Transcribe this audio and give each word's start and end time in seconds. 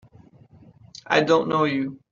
I 1.05 1.21
don't 1.21 1.47
know 1.47 1.65
you! 1.65 1.99